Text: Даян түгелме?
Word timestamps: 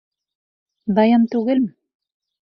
Даян 0.99 1.27
түгелме? 1.35 1.69